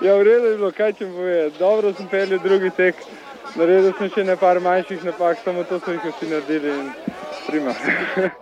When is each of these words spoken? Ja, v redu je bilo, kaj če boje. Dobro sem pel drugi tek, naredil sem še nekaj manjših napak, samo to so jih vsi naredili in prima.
Ja, 0.00 0.14
v 0.14 0.22
redu 0.22 0.46
je 0.46 0.56
bilo, 0.56 0.70
kaj 0.72 0.92
če 0.98 1.06
boje. 1.10 1.38
Dobro 1.58 1.90
sem 1.98 2.06
pel 2.06 2.36
drugi 2.42 2.70
tek, 2.76 3.00
naredil 3.58 3.90
sem 3.98 4.12
še 4.14 4.26
nekaj 4.30 4.62
manjših 4.62 5.08
napak, 5.10 5.42
samo 5.44 5.66
to 5.66 5.80
so 5.82 5.96
jih 5.96 6.10
vsi 6.12 6.30
naredili 6.30 6.76
in 6.76 6.92
prima. 7.48 7.74